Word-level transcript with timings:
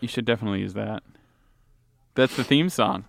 You 0.00 0.08
should 0.08 0.24
definitely 0.24 0.60
use 0.60 0.74
that. 0.74 1.02
That's 2.14 2.36
the 2.36 2.44
theme 2.44 2.68
song. 2.70 3.04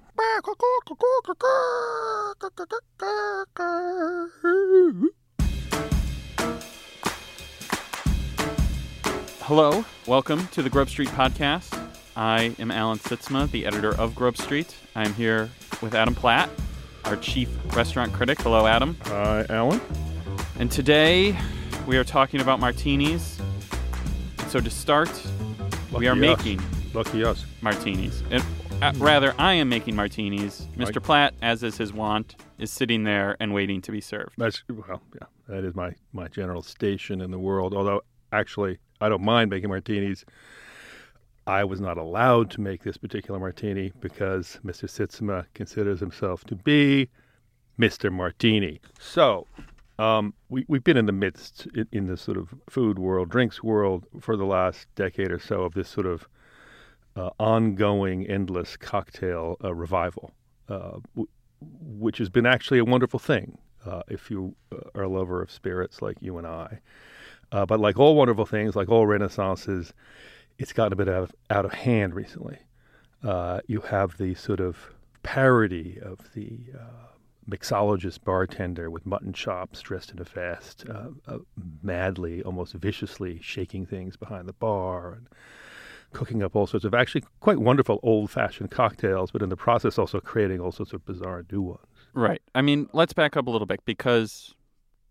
Hello, 9.41 9.83
welcome 10.07 10.47
to 10.49 10.61
the 10.61 10.69
Grub 10.69 10.89
Street 10.89 11.09
podcast. 11.09 11.77
I 12.15 12.55
am 12.59 12.71
Alan 12.71 12.99
Sytsma, 12.99 13.49
the 13.49 13.65
editor 13.65 13.95
of 13.95 14.15
Grub 14.15 14.37
Street. 14.37 14.75
I'm 14.95 15.13
here 15.13 15.49
with 15.81 15.95
Adam 15.95 16.13
Platt, 16.13 16.49
our 17.05 17.15
chief 17.17 17.49
restaurant 17.75 18.13
critic. 18.13 18.41
Hello, 18.41 18.67
Adam. 18.67 18.97
Hi, 19.05 19.45
Alan. 19.49 19.81
And 20.61 20.71
today 20.71 21.35
we 21.87 21.97
are 21.97 22.03
talking 22.03 22.39
about 22.39 22.59
martinis. 22.59 23.41
So 24.49 24.59
to 24.59 24.69
start, 24.69 25.09
we 25.91 26.07
are 26.07 26.11
us. 26.11 26.19
making 26.19 26.61
Lucky 26.93 27.23
us. 27.23 27.47
martinis. 27.61 28.21
And, 28.29 28.43
uh, 28.79 28.93
rather, 28.97 29.33
I 29.39 29.53
am 29.53 29.69
making 29.69 29.95
martinis. 29.95 30.67
Mr. 30.77 30.85
Right. 30.85 31.01
Platt, 31.01 31.33
as 31.41 31.63
is 31.63 31.77
his 31.77 31.91
wont, 31.91 32.35
is 32.59 32.69
sitting 32.69 33.05
there 33.05 33.37
and 33.39 33.55
waiting 33.55 33.81
to 33.81 33.91
be 33.91 33.99
served. 34.01 34.33
That's 34.37 34.61
well, 34.69 35.01
yeah. 35.19 35.25
That 35.47 35.63
is 35.63 35.73
my 35.73 35.95
my 36.13 36.27
general 36.27 36.61
station 36.61 37.21
in 37.21 37.31
the 37.31 37.39
world. 37.39 37.73
Although, 37.73 38.01
actually, 38.31 38.77
I 39.01 39.09
don't 39.09 39.23
mind 39.23 39.49
making 39.49 39.69
martinis. 39.69 40.25
I 41.47 41.63
was 41.63 41.81
not 41.81 41.97
allowed 41.97 42.51
to 42.51 42.61
make 42.61 42.83
this 42.83 42.97
particular 42.97 43.39
martini 43.39 43.93
because 43.99 44.59
Mr. 44.63 44.83
Sytsma 44.83 45.47
considers 45.55 45.99
himself 45.99 46.43
to 46.43 46.55
be 46.55 47.09
Mr. 47.79 48.11
Martini. 48.11 48.79
So, 48.99 49.47
um, 50.01 50.33
we, 50.49 50.65
we've 50.67 50.83
been 50.83 50.97
in 50.97 51.05
the 51.05 51.11
midst 51.11 51.67
in, 51.75 51.87
in 51.91 52.07
this 52.07 52.21
sort 52.21 52.37
of 52.37 52.55
food 52.67 52.97
world, 52.97 53.29
drinks 53.29 53.61
world 53.61 54.07
for 54.19 54.35
the 54.35 54.45
last 54.45 54.87
decade 54.95 55.31
or 55.31 55.37
so 55.37 55.61
of 55.61 55.75
this 55.75 55.87
sort 55.87 56.07
of 56.07 56.27
uh, 57.15 57.29
ongoing, 57.39 58.25
endless 58.25 58.75
cocktail 58.77 59.57
uh, 59.63 59.73
revival, 59.75 60.31
uh, 60.69 60.97
w- 61.13 61.27
which 61.59 62.17
has 62.17 62.29
been 62.29 62.47
actually 62.47 62.79
a 62.79 62.85
wonderful 62.85 63.19
thing 63.19 63.59
uh, 63.85 64.01
if 64.07 64.31
you 64.31 64.55
uh, 64.71 64.77
are 64.95 65.03
a 65.03 65.07
lover 65.07 65.39
of 65.39 65.51
spirits 65.51 66.01
like 66.01 66.17
you 66.19 66.39
and 66.39 66.47
I. 66.47 66.79
Uh, 67.51 67.67
but 67.67 67.79
like 67.79 67.99
all 67.99 68.15
wonderful 68.15 68.47
things, 68.47 68.75
like 68.75 68.89
all 68.89 69.05
renaissances, 69.05 69.93
it's 70.57 70.73
gotten 70.73 70.93
a 70.93 70.95
bit 70.95 71.09
out 71.09 71.23
of, 71.23 71.35
out 71.51 71.65
of 71.65 71.73
hand 71.73 72.15
recently. 72.15 72.57
You 73.67 73.81
have 73.81 74.17
the 74.17 74.33
sort 74.33 74.59
of 74.59 74.77
parody 75.21 75.99
of 76.01 76.33
the 76.33 76.59
mixologist 77.51 78.23
bartender 78.23 78.89
with 78.89 79.05
mutton 79.05 79.33
chops 79.33 79.81
dressed 79.81 80.11
in 80.11 80.19
a 80.19 80.23
vest, 80.23 80.85
uh, 80.89 81.09
uh, 81.27 81.39
madly, 81.83 82.41
almost 82.43 82.73
viciously 82.73 83.39
shaking 83.41 83.85
things 83.85 84.15
behind 84.15 84.47
the 84.47 84.53
bar 84.53 85.13
and 85.13 85.27
cooking 86.13 86.43
up 86.43 86.55
all 86.55 86.67
sorts 86.67 86.85
of 86.85 86.93
actually 86.93 87.23
quite 87.39 87.59
wonderful 87.59 87.99
old 88.03 88.29
fashioned 88.29 88.71
cocktails, 88.71 89.31
but 89.31 89.41
in 89.41 89.49
the 89.49 89.55
process 89.55 89.97
also 89.97 90.19
creating 90.19 90.59
all 90.59 90.71
sorts 90.71 90.93
of 90.93 91.05
bizarre 91.05 91.43
new 91.51 91.61
ones. 91.61 91.85
Right. 92.13 92.41
I 92.55 92.61
mean, 92.61 92.89
let's 92.93 93.13
back 93.13 93.37
up 93.37 93.47
a 93.47 93.49
little 93.49 93.67
bit 93.67 93.79
because 93.85 94.53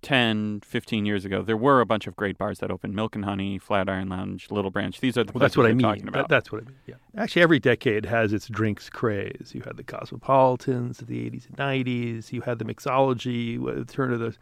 10, 0.02 0.60
15 0.64 1.04
years 1.04 1.24
ago, 1.24 1.42
there 1.42 1.56
were 1.56 1.80
a 1.80 1.86
bunch 1.86 2.06
of 2.06 2.16
great 2.16 2.38
bars 2.38 2.58
that 2.60 2.70
opened 2.70 2.94
Milk 2.94 3.14
and 3.14 3.24
Honey, 3.24 3.58
Flatiron 3.58 4.08
Lounge, 4.08 4.50
Little 4.50 4.70
Branch. 4.70 4.98
These 4.98 5.18
are 5.18 5.24
the 5.24 5.32
Well, 5.32 5.40
that's 5.40 5.56
what 5.56 5.66
I 5.66 5.74
mean. 5.74 5.86
That- 6.04 6.08
about. 6.08 6.28
that's 6.28 6.50
what 6.50 6.62
I 6.62 6.64
mean. 6.66 6.76
Yeah. 6.86 6.94
Actually, 7.16 7.42
every 7.42 7.58
decade 7.58 8.06
has 8.06 8.32
its 8.32 8.48
drinks 8.48 8.88
craze. 8.88 9.52
You 9.54 9.62
had 9.62 9.76
the 9.76 9.82
Cosmopolitans 9.84 11.00
of 11.00 11.06
the 11.08 11.18
80s 11.30 11.46
and 11.48 11.56
90s. 11.58 12.32
You 12.32 12.40
had 12.40 12.58
the 12.58 12.64
mixology, 12.64 13.62
the 13.62 13.84
turn 13.84 14.12
of 14.12 14.20
the, 14.20 14.26
you 14.26 14.32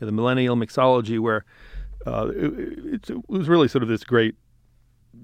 know, 0.00 0.06
the 0.06 0.12
millennial 0.12 0.56
mixology, 0.56 1.18
where 1.18 1.44
uh, 2.06 2.28
it, 2.34 3.10
it 3.10 3.28
was 3.28 3.48
really 3.48 3.68
sort 3.68 3.82
of 3.82 3.88
this 3.88 4.04
great 4.04 4.36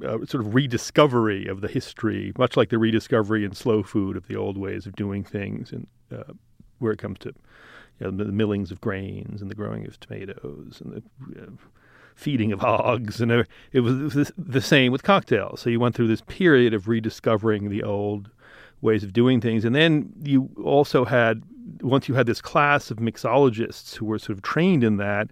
uh, 0.04 0.18
sort 0.26 0.44
of 0.44 0.54
rediscovery 0.54 1.46
of 1.46 1.60
the 1.60 1.68
history, 1.68 2.32
much 2.36 2.56
like 2.56 2.70
the 2.70 2.78
rediscovery 2.78 3.44
in 3.44 3.52
slow 3.52 3.82
food 3.82 4.16
of 4.16 4.26
the 4.26 4.36
old 4.36 4.58
ways 4.58 4.86
of 4.86 4.94
doing 4.96 5.22
things, 5.24 5.72
and 5.72 5.86
uh, 6.12 6.32
where 6.78 6.92
it 6.92 6.98
comes 6.98 7.18
to 7.20 7.32
you 8.00 8.10
know, 8.10 8.24
the 8.24 8.32
millings 8.32 8.70
of 8.70 8.80
grains 8.80 9.42
and 9.42 9.50
the 9.50 9.54
growing 9.54 9.86
of 9.86 9.98
tomatoes 10.00 10.80
and 10.84 10.94
the 10.94 11.52
feeding 12.14 12.52
of 12.52 12.60
hogs, 12.60 13.20
and 13.20 13.30
it 13.72 13.80
was, 13.80 14.32
the 14.36 14.60
same 14.60 14.90
with 14.90 15.02
cocktails. 15.02 15.60
So 15.60 15.70
you 15.70 15.78
went 15.80 15.94
through 15.94 16.08
this 16.08 16.22
period 16.22 16.74
of 16.74 16.88
rediscovering 16.88 17.68
the 17.68 17.82
old 17.82 18.30
ways 18.80 19.04
of 19.04 19.12
doing 19.12 19.40
things, 19.40 19.64
and 19.64 19.74
then 19.74 20.12
you 20.22 20.50
also 20.62 21.04
had 21.04 21.42
once 21.80 22.08
you 22.08 22.14
had 22.14 22.26
this 22.26 22.40
class 22.40 22.90
of 22.90 22.98
mixologists 22.98 23.94
who 23.94 24.06
were 24.06 24.18
sort 24.18 24.36
of 24.36 24.42
trained 24.42 24.82
in 24.82 24.96
that. 24.96 25.30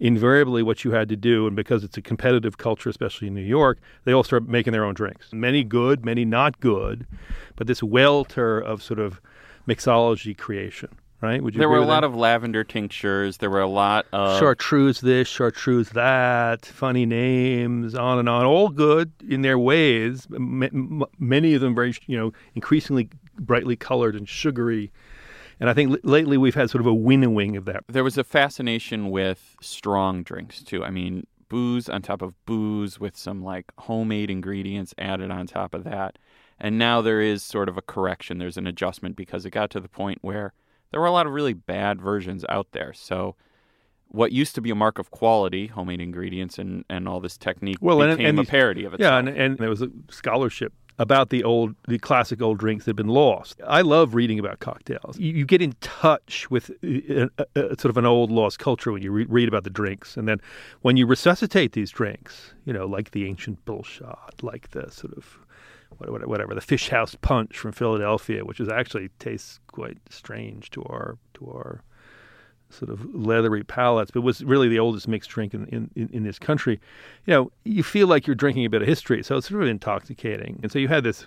Invariably, 0.00 0.64
what 0.64 0.82
you 0.82 0.90
had 0.90 1.08
to 1.10 1.16
do, 1.16 1.46
and 1.46 1.54
because 1.54 1.84
it's 1.84 1.96
a 1.96 2.02
competitive 2.02 2.58
culture, 2.58 2.88
especially 2.88 3.28
in 3.28 3.34
New 3.34 3.40
York, 3.40 3.78
they 4.02 4.10
all 4.10 4.24
start 4.24 4.48
making 4.48 4.72
their 4.72 4.84
own 4.84 4.94
drinks. 4.94 5.32
Many 5.32 5.62
good, 5.62 6.04
many 6.04 6.24
not 6.24 6.58
good, 6.58 7.06
but 7.54 7.68
this 7.68 7.84
welter 7.84 8.58
of 8.58 8.82
sort 8.82 8.98
of 8.98 9.20
mixology 9.68 10.36
creation, 10.36 10.88
right? 11.22 11.42
Would 11.42 11.54
you 11.54 11.58
there 11.58 11.68
agree 11.68 11.72
were 11.74 11.78
a 11.78 11.80
with 11.82 11.88
lot 11.88 12.00
that? 12.00 12.08
of 12.08 12.16
lavender 12.16 12.64
tinctures. 12.64 13.38
There 13.38 13.48
were 13.48 13.60
a 13.60 13.66
lot 13.68 14.06
of. 14.12 14.38
chartreuse 14.38 15.00
this, 15.00 15.28
chartreuse 15.28 15.90
that, 15.90 16.66
funny 16.66 17.06
names, 17.06 17.94
on 17.94 18.18
and 18.18 18.28
on, 18.28 18.44
all 18.44 18.68
good 18.68 19.12
in 19.26 19.42
their 19.42 19.58
ways. 19.58 20.26
M- 20.34 20.62
m- 20.62 21.04
many 21.18 21.54
of 21.54 21.60
them 21.60 21.74
very, 21.74 21.94
you 22.06 22.18
know, 22.18 22.32
increasingly 22.54 23.08
brightly 23.38 23.76
colored 23.76 24.14
and 24.16 24.28
sugary. 24.28 24.92
And 25.60 25.70
I 25.70 25.74
think 25.74 25.92
l- 25.92 25.98
lately 26.02 26.36
we've 26.36 26.54
had 26.54 26.68
sort 26.70 26.80
of 26.80 26.86
a 26.86 26.94
winnowing 26.94 27.56
of 27.56 27.64
that. 27.66 27.84
There 27.88 28.04
was 28.04 28.18
a 28.18 28.24
fascination 28.24 29.10
with 29.10 29.56
strong 29.62 30.24
drinks, 30.24 30.62
too. 30.62 30.84
I 30.84 30.90
mean, 30.90 31.26
booze 31.48 31.88
on 31.88 32.02
top 32.02 32.22
of 32.22 32.34
booze 32.46 32.98
with 32.98 33.16
some 33.16 33.42
like 33.42 33.66
homemade 33.78 34.30
ingredients 34.30 34.94
added 34.98 35.30
on 35.30 35.46
top 35.46 35.74
of 35.74 35.84
that. 35.84 36.18
And 36.58 36.78
now 36.78 37.00
there 37.00 37.20
is 37.20 37.42
sort 37.42 37.68
of 37.68 37.76
a 37.76 37.82
correction. 37.82 38.38
There's 38.38 38.56
an 38.56 38.66
adjustment 38.66 39.16
because 39.16 39.44
it 39.44 39.50
got 39.50 39.70
to 39.70 39.80
the 39.80 39.88
point 39.88 40.18
where 40.22 40.52
there 40.92 41.00
were 41.00 41.06
a 41.06 41.12
lot 41.12 41.26
of 41.26 41.32
really 41.32 41.54
bad 41.54 42.00
versions 42.00 42.44
out 42.48 42.68
there. 42.72 42.92
So, 42.92 43.34
what 44.08 44.30
used 44.30 44.54
to 44.56 44.60
be 44.60 44.70
a 44.70 44.74
mark 44.74 44.98
of 44.98 45.10
quality, 45.10 45.66
homemade 45.68 46.00
ingredients 46.00 46.58
and, 46.58 46.84
and 46.90 47.08
all 47.08 47.18
this 47.18 47.36
technique, 47.38 47.78
Well, 47.80 48.02
and- 48.02 48.12
became 48.18 48.28
and 48.30 48.38
a 48.38 48.42
these- 48.42 48.50
parody 48.50 48.84
of 48.84 48.94
itself. 48.94 49.10
Yeah, 49.12 49.18
and, 49.18 49.28
and 49.28 49.58
there 49.58 49.70
was 49.70 49.82
a 49.82 49.88
scholarship 50.10 50.72
about 50.98 51.30
the 51.30 51.42
old, 51.42 51.74
the 51.88 51.98
classic 51.98 52.42
old 52.42 52.58
drinks 52.58 52.84
that 52.84 52.90
had 52.90 52.96
been 52.96 53.08
lost. 53.08 53.58
I 53.66 53.80
love 53.80 54.14
reading 54.14 54.38
about 54.38 54.60
cocktails. 54.60 55.18
You, 55.18 55.32
you 55.32 55.46
get 55.46 55.62
in 55.62 55.72
touch 55.80 56.50
with 56.50 56.70
a, 56.84 57.30
a, 57.38 57.46
a, 57.56 57.68
sort 57.80 57.86
of 57.86 57.96
an 57.96 58.04
old 58.04 58.30
lost 58.30 58.58
culture 58.58 58.92
when 58.92 59.00
you 59.02 59.10
re- 59.10 59.26
read 59.26 59.48
about 59.48 59.64
the 59.64 59.70
drinks, 59.70 60.18
and 60.18 60.28
then 60.28 60.38
when 60.82 60.98
you 60.98 61.06
resuscitate 61.06 61.72
these 61.72 61.90
drinks, 61.90 62.52
you 62.66 62.74
know, 62.74 62.84
like 62.84 63.12
the 63.12 63.26
ancient 63.26 63.64
bullshot, 63.64 64.42
like 64.42 64.72
the 64.72 64.90
sort 64.90 65.14
of 65.16 65.38
whatever 66.08 66.54
the 66.54 66.60
fish 66.60 66.88
house 66.88 67.14
punch 67.20 67.58
from 67.58 67.72
Philadelphia, 67.72 68.44
which 68.44 68.60
is 68.60 68.68
actually 68.68 69.08
tastes 69.18 69.60
quite 69.68 69.98
strange 70.10 70.70
to 70.70 70.82
our 70.84 71.18
to 71.34 71.46
our 71.46 71.82
sort 72.72 72.90
of 72.90 73.14
leathery 73.14 73.62
palates, 73.62 74.10
but 74.10 74.22
was 74.22 74.42
really 74.42 74.68
the 74.68 74.78
oldest 74.78 75.06
mixed 75.06 75.30
drink 75.30 75.52
in, 75.54 75.90
in, 75.94 76.08
in, 76.10 76.22
this 76.22 76.38
country. 76.38 76.80
You 77.26 77.34
know, 77.34 77.52
you 77.64 77.82
feel 77.82 78.06
like 78.06 78.26
you're 78.26 78.34
drinking 78.34 78.64
a 78.64 78.70
bit 78.70 78.80
of 78.80 78.88
history, 78.88 79.22
so 79.22 79.36
it's 79.36 79.48
sort 79.48 79.62
of 79.62 79.68
intoxicating. 79.68 80.58
And 80.62 80.72
so 80.72 80.78
you 80.78 80.88
had 80.88 81.04
this 81.04 81.26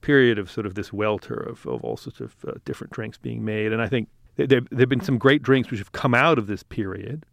period 0.00 0.38
of 0.38 0.50
sort 0.50 0.66
of 0.66 0.74
this 0.74 0.92
welter 0.92 1.34
of, 1.34 1.64
of 1.66 1.84
all 1.84 1.96
sorts 1.96 2.20
of 2.20 2.34
uh, 2.46 2.52
different 2.64 2.92
drinks 2.92 3.16
being 3.16 3.44
made. 3.44 3.72
And 3.72 3.80
I 3.80 3.88
think 3.88 4.08
there 4.36 4.46
there 4.46 4.80
have 4.80 4.88
been 4.88 5.00
some 5.00 5.18
great 5.18 5.42
drinks 5.42 5.70
which 5.70 5.78
have 5.78 5.92
come 5.92 6.14
out 6.14 6.38
of 6.38 6.46
this 6.46 6.62
period, 6.62 7.24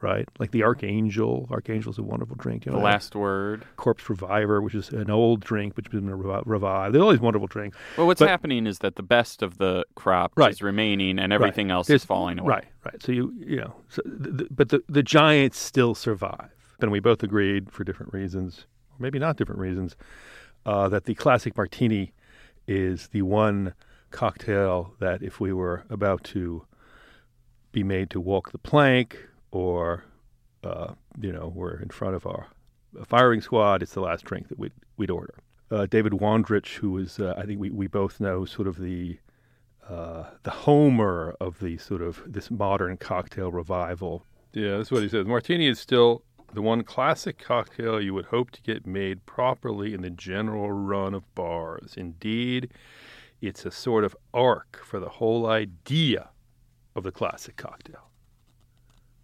right? 0.00 0.28
Like 0.38 0.50
the 0.52 0.62
Archangel. 0.62 1.48
Archangel 1.50 1.90
is 1.92 1.98
a 1.98 2.02
wonderful 2.02 2.36
drink. 2.36 2.66
You 2.66 2.72
know, 2.72 2.78
the 2.78 2.84
last 2.84 3.14
word. 3.14 3.64
Corpse 3.76 4.08
Reviver, 4.08 4.60
which 4.62 4.74
is 4.74 4.90
an 4.90 5.10
old 5.10 5.40
drink 5.40 5.76
which 5.76 5.86
has 5.86 6.00
been 6.00 6.08
revi- 6.10 6.42
revived. 6.46 6.94
They're 6.94 7.02
all 7.02 7.10
these 7.10 7.20
wonderful 7.20 7.48
drinks. 7.48 7.76
Well, 7.96 8.06
what's 8.06 8.20
But- 8.20 8.28
happening 8.28 8.66
is 8.66 8.78
that 8.80 8.96
the 8.96 9.02
best 9.02 9.42
of 9.42 9.58
the 9.58 9.84
crop 9.94 10.32
Right. 10.36 10.50
is 10.50 10.62
remaining 10.62 11.18
and 11.18 11.32
everything 11.32 11.70
else 11.70 11.86
There's- 11.88 12.02
is 12.02 12.06
falling 12.06 12.38
away. 12.38 12.48
Right, 12.48 12.64
right. 12.84 13.02
So 13.02 13.12
you, 13.12 13.34
you 13.38 13.56
know, 13.56 13.74
so 13.88 14.02
the, 14.04 14.46
but 14.50 14.68
the, 14.70 14.82
the 14.88 15.02
giants 15.02 15.58
still 15.58 15.94
survive. 15.94 16.50
And 16.80 16.92
we 16.92 17.00
both 17.00 17.22
agreed 17.24 17.72
for 17.72 17.82
different 17.82 18.12
reasons, 18.12 18.66
or 18.92 18.96
maybe 19.00 19.18
not 19.18 19.36
different 19.36 19.60
reasons, 19.60 19.96
uh, 20.64 20.88
that 20.90 21.04
the 21.06 21.14
classic 21.14 21.56
martini 21.56 22.12
is 22.68 23.08
the 23.08 23.22
one 23.22 23.74
cocktail 24.10 24.94
that 25.00 25.22
if 25.22 25.40
we 25.40 25.52
were 25.52 25.84
about 25.90 26.22
to 26.24 26.64
be 27.72 27.82
made 27.82 28.10
to 28.10 28.20
walk 28.20 28.52
the 28.52 28.58
plank 28.58 29.18
or, 29.50 30.04
uh, 30.64 30.94
you 31.20 31.32
know, 31.32 31.52
we're 31.54 31.80
in 31.80 31.88
front 31.88 32.14
of 32.14 32.26
our 32.26 32.48
firing 33.06 33.40
squad, 33.40 33.82
it's 33.82 33.94
the 33.94 34.00
last 34.00 34.24
drink 34.24 34.48
that 34.48 34.58
we'd, 34.58 34.72
we'd 34.96 35.10
order. 35.10 35.34
Uh, 35.70 35.86
David 35.86 36.12
Wondrich, 36.12 36.76
who 36.76 36.96
is, 36.98 37.18
uh, 37.18 37.34
I 37.36 37.44
think 37.44 37.60
we, 37.60 37.70
we 37.70 37.86
both 37.86 38.20
know, 38.20 38.44
sort 38.44 38.68
of 38.68 38.78
the 38.78 39.18
uh, 39.88 40.24
the 40.42 40.50
Homer 40.50 41.34
of 41.40 41.60
the 41.60 41.78
sort 41.78 42.02
of 42.02 42.22
this 42.26 42.50
modern 42.50 42.98
cocktail 42.98 43.50
revival. 43.50 44.22
Yeah, 44.52 44.76
that's 44.76 44.90
what 44.90 45.02
he 45.02 45.08
says. 45.08 45.26
Martini 45.26 45.66
is 45.66 45.80
still 45.80 46.22
the 46.52 46.62
one 46.62 46.82
classic 46.82 47.38
cocktail 47.38 48.00
you 48.00 48.14
would 48.14 48.26
hope 48.26 48.50
to 48.52 48.62
get 48.62 48.86
made 48.86 49.24
properly 49.24 49.94
in 49.94 50.02
the 50.02 50.10
general 50.10 50.70
run 50.72 51.14
of 51.14 51.34
bars. 51.34 51.94
Indeed, 51.96 52.70
it's 53.40 53.64
a 53.64 53.70
sort 53.70 54.04
of 54.04 54.16
arc 54.34 54.80
for 54.84 55.00
the 55.00 55.08
whole 55.08 55.46
idea 55.46 56.30
of 56.94 57.02
the 57.02 57.12
classic 57.12 57.56
cocktail. 57.56 58.07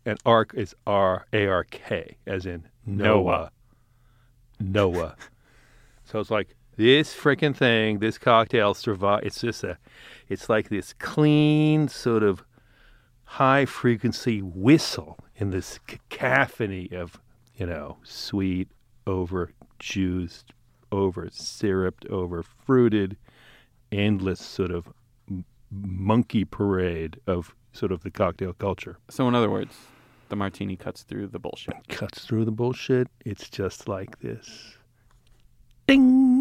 And 0.07 0.19
ark 0.25 0.53
is 0.55 0.75
R 0.87 1.27
A 1.33 1.47
R 1.47 1.65
K, 1.65 2.17
as 2.27 2.47
in 2.47 2.69
Noah. 2.87 3.51
Noah. 4.61 5.17
so 6.05 6.21
it's 6.21 6.31
like 6.31 6.55
this 6.77 7.15
freaking 7.15 7.57
thing, 7.57 7.99
this 7.99 8.19
cocktail 8.19 8.75
survive. 8.75 9.23
It's 9.25 9.41
just 9.41 9.65
a, 9.65 9.79
it's 10.29 10.49
like 10.49 10.69
this 10.69 10.93
clean 10.95 11.89
sort 11.89 12.23
of 12.23 12.45
high 13.25 13.65
frequency 13.65 14.43
whistle 14.43 15.19
in 15.37 15.51
this 15.51 15.79
cacophony 15.87 16.89
of, 16.93 17.21
you 17.57 17.67
know, 17.67 17.99
sweet, 18.03 18.69
over 19.07 19.53
juiced, 19.79 20.53
over 20.93 21.29
syruped, 21.31 22.07
over 22.07 22.43
fruited, 22.43 23.17
endless 23.91 24.41
sort 24.41 24.71
of 24.71 24.89
m- 25.29 25.45
monkey 25.71 26.45
parade 26.45 27.21
of 27.27 27.55
sort 27.73 27.93
of 27.93 28.03
the 28.03 28.11
cocktail 28.11 28.53
culture. 28.53 28.99
So, 29.11 29.27
in 29.29 29.35
other 29.35 29.51
words, 29.51 29.75
the 30.29 30.37
martini 30.37 30.77
cuts 30.77 31.03
through 31.03 31.29
the 31.29 31.39
bullshit. 31.39 31.75
Cuts 31.89 32.25
through 32.25 32.45
the 32.45 32.51
bullshit. 32.51 33.09
It's 33.25 33.49
just 33.49 33.89
like 33.89 34.21
this. 34.21 34.77
Ding. 35.87 36.35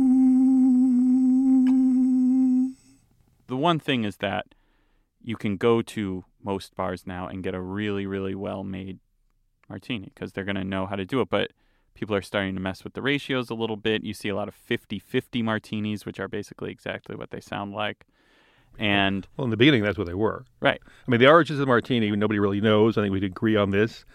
The 3.48 3.58
one 3.58 3.80
thing 3.80 4.04
is 4.04 4.18
that 4.18 4.48
you 5.22 5.36
can 5.36 5.58
go 5.58 5.82
to 5.82 6.26
most 6.44 6.76
bars 6.76 7.06
now 7.06 7.28
and 7.28 7.44
get 7.44 7.56
a 7.56 7.62
really, 7.62 8.06
really 8.06 8.36
well 8.36 8.64
made 8.64 9.00
martini 9.70 10.12
because 10.14 10.34
they're 10.34 10.44
going 10.44 10.56
to 10.56 10.64
know 10.64 10.86
how 10.86 10.96
to 10.96 11.06
do 11.06 11.22
it. 11.22 11.30
But 11.30 11.52
people 11.94 12.16
are 12.16 12.22
starting 12.22 12.56
to 12.56 12.62
mess 12.62 12.84
with 12.84 12.94
the 12.94 13.02
ratios 13.02 13.50
a 13.50 13.56
little 13.56 13.78
bit. 13.78 14.04
You 14.04 14.14
see 14.14 14.30
a 14.30 14.36
lot 14.36 14.48
of 14.48 14.56
50 14.56 15.00
50 15.00 15.42
martinis, 15.42 16.06
which 16.06 16.20
are 16.20 16.28
basically 16.28 16.72
exactly 16.72 17.16
what 17.16 17.32
they 17.32 17.40
sound 17.40 17.74
like. 17.74 18.06
And 18.80 19.28
Well, 19.38 19.46
in 19.46 19.52
the 19.52 19.58
beginning, 19.58 19.84
that's 19.84 19.98
what 19.98 20.08
they 20.08 20.14
were. 20.14 20.46
right, 20.62 20.82
I 20.86 21.12
mean, 21.12 21.20
the 21.20 21.28
origins 21.28 21.60
of 21.60 21.68
martini, 21.68 22.10
nobody 22.12 22.40
really 22.40 22.62
knows. 22.62 22.98
I 22.98 23.02
think 23.02 23.14
we'd 23.14 23.24
agree 23.24 23.56
on 23.56 23.70
this. 23.72 24.06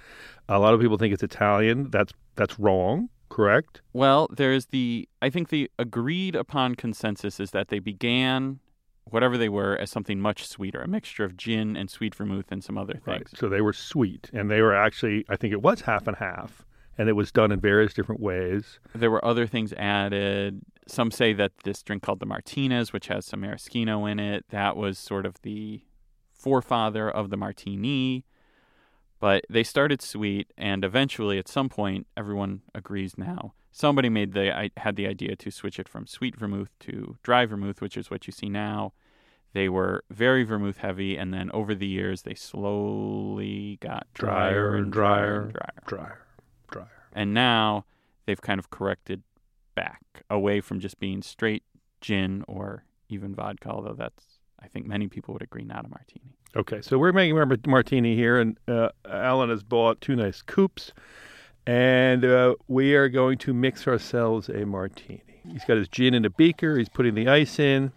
A 0.48 0.58
lot 0.58 0.74
of 0.74 0.80
people 0.80 0.96
think 0.96 1.12
it's 1.14 1.22
Italian. 1.22 1.90
That's 1.90 2.12
that's 2.34 2.58
wrong. 2.58 3.08
Correct. 3.28 3.82
Well, 3.92 4.28
there's 4.34 4.66
the 4.66 5.08
I 5.20 5.30
think 5.30 5.50
the 5.50 5.70
agreed 5.78 6.34
upon 6.34 6.74
consensus 6.74 7.38
is 7.38 7.50
that 7.50 7.68
they 7.68 7.78
began 7.78 8.60
whatever 9.10 9.38
they 9.38 9.48
were 9.48 9.76
as 9.76 9.90
something 9.90 10.20
much 10.20 10.46
sweeter, 10.46 10.80
a 10.82 10.88
mixture 10.88 11.24
of 11.24 11.36
gin 11.36 11.76
and 11.76 11.90
sweet 11.90 12.14
vermouth 12.14 12.50
and 12.50 12.62
some 12.64 12.76
other 12.76 12.94
things. 12.94 13.06
Right. 13.06 13.38
So 13.38 13.48
they 13.48 13.60
were 13.60 13.72
sweet, 13.72 14.30
and 14.32 14.50
they 14.50 14.60
were 14.60 14.74
actually, 14.74 15.24
I 15.30 15.36
think 15.36 15.52
it 15.52 15.62
was 15.62 15.80
half 15.82 16.06
and 16.06 16.16
half, 16.16 16.64
and 16.98 17.08
it 17.08 17.14
was 17.14 17.32
done 17.32 17.50
in 17.52 17.60
various 17.60 17.94
different 17.94 18.20
ways. 18.20 18.80
There 18.94 19.10
were 19.10 19.24
other 19.24 19.46
things 19.46 19.72
added. 19.74 20.60
Some 20.88 21.10
say 21.10 21.34
that 21.34 21.52
this 21.64 21.82
drink 21.82 22.02
called 22.02 22.18
the 22.18 22.26
Martinez, 22.26 22.94
which 22.94 23.08
has 23.08 23.26
some 23.26 23.40
maraschino 23.40 24.06
in 24.06 24.18
it, 24.18 24.46
that 24.48 24.74
was 24.74 24.98
sort 24.98 25.26
of 25.26 25.36
the 25.42 25.82
forefather 26.32 27.10
of 27.10 27.28
the 27.28 27.36
martini. 27.36 28.24
But 29.20 29.44
they 29.50 29.64
started 29.64 30.00
sweet, 30.00 30.52
and 30.56 30.84
eventually, 30.84 31.38
at 31.38 31.48
some 31.48 31.68
point, 31.68 32.06
everyone 32.16 32.62
agrees 32.74 33.18
now. 33.18 33.52
Somebody 33.70 34.08
made 34.08 34.32
the 34.32 34.56
I 34.56 34.70
had 34.78 34.96
the 34.96 35.06
idea 35.06 35.36
to 35.36 35.50
switch 35.50 35.78
it 35.78 35.88
from 35.88 36.06
sweet 36.06 36.36
vermouth 36.36 36.70
to 36.80 37.16
dry 37.22 37.44
vermouth, 37.44 37.80
which 37.80 37.96
is 37.96 38.10
what 38.10 38.26
you 38.26 38.32
see 38.32 38.48
now. 38.48 38.92
They 39.52 39.68
were 39.68 40.04
very 40.10 40.42
vermouth 40.44 40.78
heavy, 40.78 41.16
and 41.16 41.34
then 41.34 41.50
over 41.52 41.74
the 41.74 41.86
years, 41.86 42.22
they 42.22 42.34
slowly 42.34 43.78
got 43.80 44.06
drier, 44.14 44.74
and 44.74 44.92
drier 44.92 45.42
and 45.42 45.52
drier. 45.52 45.72
Drier, 45.86 46.26
drier. 46.70 47.08
And 47.12 47.34
now 47.34 47.84
they've 48.26 48.40
kind 48.40 48.58
of 48.58 48.70
corrected 48.70 49.22
back 49.78 50.24
away 50.28 50.60
from 50.60 50.80
just 50.80 50.98
being 50.98 51.22
straight 51.22 51.62
gin 52.00 52.44
or 52.48 52.84
even 53.08 53.32
vodka, 53.32 53.68
although 53.68 53.94
that's, 53.94 54.24
I 54.60 54.66
think 54.66 54.86
many 54.86 55.06
people 55.06 55.34
would 55.34 55.42
agree, 55.42 55.62
not 55.62 55.84
a 55.84 55.88
martini. 55.88 56.34
Okay, 56.56 56.82
so 56.82 56.98
we're 56.98 57.12
making 57.12 57.38
our 57.38 57.46
martini 57.66 58.16
here, 58.16 58.40
and 58.40 58.58
uh, 58.66 58.88
Alan 59.08 59.50
has 59.50 59.62
bought 59.62 60.00
two 60.00 60.16
nice 60.16 60.42
coupes, 60.42 60.92
and 61.64 62.24
uh, 62.24 62.56
we 62.66 62.96
are 62.96 63.08
going 63.08 63.38
to 63.38 63.54
mix 63.54 63.86
ourselves 63.86 64.48
a 64.48 64.66
martini. 64.66 65.22
He's 65.48 65.64
got 65.64 65.76
his 65.76 65.88
gin 65.88 66.12
in 66.12 66.24
a 66.24 66.30
beaker. 66.30 66.76
He's 66.76 66.88
putting 66.88 67.14
the 67.14 67.28
ice 67.28 67.60
in. 67.60 67.92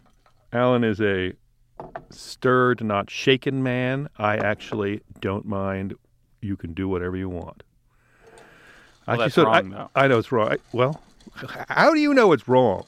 Alan 0.53 0.83
is 0.83 1.01
a 1.01 1.33
stirred, 2.11 2.83
not 2.83 3.09
shaken 3.09 3.63
man. 3.63 4.07
I 4.19 4.37
actually 4.37 5.01
don't 5.19 5.45
mind. 5.45 5.95
You 6.41 6.55
can 6.57 6.73
do 6.73 6.87
whatever 6.87 7.17
you 7.17 7.29
want. 7.29 7.63
Well, 9.07 9.21
Actually, 9.21 9.25
that's 9.25 9.35
so 9.35 9.43
wrong, 9.45 9.89
I. 9.95 10.03
I 10.03 10.07
know 10.07 10.19
it's 10.19 10.31
wrong. 10.31 10.51
I, 10.51 10.57
well, 10.73 11.01
how 11.69 11.93
do 11.93 11.99
you 11.99 12.13
know 12.13 12.31
it's 12.33 12.47
wrong? 12.47 12.85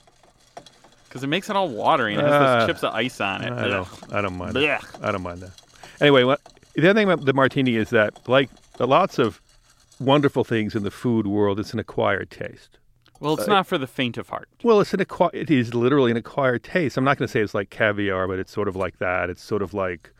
Because 1.05 1.23
it 1.23 1.27
makes 1.27 1.49
it 1.49 1.55
all 1.55 1.69
watery 1.69 2.13
and 2.15 2.21
it 2.21 2.25
has 2.25 2.33
Uh, 2.33 2.57
those 2.59 2.67
chips 2.67 2.83
of 2.83 2.93
ice 2.93 3.21
on 3.21 3.43
it. 3.43 3.51
I 3.53 3.67
don't. 3.67 3.87
I 4.11 4.21
don't 4.21 4.35
mind. 4.37 4.55
Blech. 4.55 4.91
That. 4.93 5.03
I 5.07 5.11
don't 5.11 5.21
mind 5.21 5.41
that. 5.41 5.51
Anyway, 6.01 6.23
what, 6.23 6.41
the 6.73 6.89
other 6.89 6.99
thing 6.99 7.09
about 7.09 7.25
the 7.25 7.33
martini 7.33 7.75
is 7.75 7.89
that, 7.91 8.27
like 8.27 8.49
lots 8.79 9.19
of 9.19 9.39
wonderful 9.99 10.43
things 10.43 10.75
in 10.75 10.83
the 10.83 10.91
food 10.91 11.27
world, 11.27 11.59
it's 11.59 11.71
an 11.73 11.79
acquired 11.79 12.31
taste. 12.31 12.79
Well, 13.19 13.35
it's 13.35 13.47
not 13.47 13.67
for 13.67 13.77
the 13.77 13.87
faint 13.87 14.17
of 14.17 14.27
heart. 14.29 14.49
Well, 14.63 14.81
it's 14.81 14.93
an 14.93 14.99
acqui- 14.99 15.33
It 15.33 15.49
is 15.49 15.73
literally 15.73 16.11
an 16.11 16.17
acquired 16.17 16.63
taste. 16.63 16.97
I'm 16.97 17.05
not 17.05 17.17
going 17.17 17.27
to 17.27 17.31
say 17.31 17.39
it's 17.39 17.53
like 17.53 17.69
caviar, 17.69 18.27
but 18.27 18.37
it's 18.37 18.51
sort 18.51 18.67
of 18.67 18.75
like 18.75 18.97
that. 18.97 19.29
It's 19.29 19.41
sort 19.41 19.61
of 19.61 19.73
like, 19.73 20.11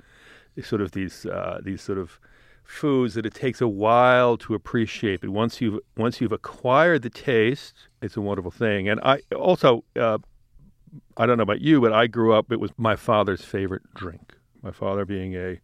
sort 0.61 0.81
of 0.81 0.91
these 0.91 1.25
uh, 1.25 1.59
these 1.63 1.81
sort 1.81 1.97
of 1.97 2.17
foods 2.63 3.13
that 3.13 3.25
it 3.25 3.33
takes 3.33 3.61
a 3.61 3.67
while 3.67 4.37
to 4.37 4.53
appreciate. 4.53 5.21
But 5.21 5.29
once 5.29 5.61
you've 5.61 5.79
once 5.97 6.21
you've 6.21 6.31
acquired 6.31 7.01
the 7.01 7.09
taste, 7.09 7.73
it's 8.01 8.17
a 8.17 8.21
wonderful 8.21 8.51
thing. 8.51 8.89
And 8.89 8.99
I 9.01 9.21
also, 9.35 9.83
uh, 9.95 10.17
I 11.17 11.25
don't 11.25 11.37
know 11.37 11.43
about 11.43 11.61
you, 11.61 11.81
but 11.81 11.93
I 11.93 12.07
grew 12.07 12.33
up. 12.33 12.51
It 12.51 12.59
was 12.59 12.71
my 12.77 12.95
father's 12.95 13.43
favorite 13.43 13.83
drink. 13.93 14.35
My 14.61 14.71
father 14.71 15.05
being 15.05 15.35
a 15.35 15.59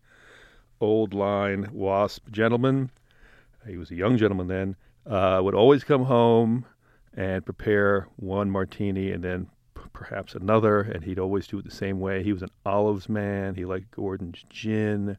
old 0.82 1.14
line 1.14 1.70
wasp 1.72 2.30
gentleman, 2.32 2.92
he 3.68 3.78
was 3.78 3.92
a 3.92 3.96
young 3.96 4.18
gentleman 4.18 4.48
then. 4.48 4.76
Uh, 5.06 5.42
would 5.44 5.56
always 5.56 5.84
come 5.84 6.04
home 6.04 6.66
and 7.16 7.44
prepare 7.44 8.08
one 8.18 8.50
martini 8.52 9.12
and 9.12 9.24
then 9.24 9.48
p- 9.74 9.82
perhaps 9.92 10.36
another, 10.36 10.82
and 10.82 11.04
he'd 11.04 11.18
always 11.18 11.48
do 11.48 11.58
it 11.58 11.66
the 11.66 11.72
same 11.72 12.00
way. 12.00 12.22
He 12.22 12.34
was 12.34 12.44
an 12.44 12.52
olives 12.66 13.10
man. 13.10 13.56
He 13.56 13.66
liked 13.66 13.90
Gordon's 13.92 14.46
gin, 14.50 15.18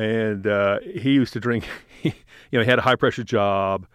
and 0.00 0.46
uh, 0.46 0.80
he 0.80 1.12
used 1.12 1.34
to 1.34 1.40
drink. 1.40 1.68
you 2.02 2.12
know, 2.52 2.60
he 2.60 2.70
had 2.70 2.78
a 2.78 2.82
high 2.82 2.96
pressure 2.96 3.22
job, 3.22 3.86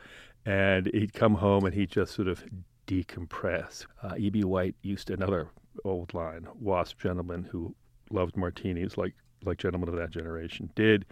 and 0.45 0.85
he'd 0.85 1.13
come 1.13 1.33
home 1.33 1.65
and 1.65 1.73
he'd 1.73 1.89
just 1.89 2.13
sort 2.13 2.27
of 2.27 2.43
decompress. 2.85 3.87
Uh, 4.03 4.13
E.B. 4.15 4.43
White 4.43 4.75
used 4.83 5.09
another 5.09 5.49
old 5.83 6.13
line 6.13 6.47
wasp 6.59 6.99
gentleman 6.99 7.43
who 7.51 7.75
loved 8.11 8.37
martinis 8.37 8.97
like 8.97 9.13
like 9.43 9.57
gentlemen 9.57 9.89
of 9.89 9.95
that 9.95 10.11
generation 10.11 10.69
did. 10.75 11.05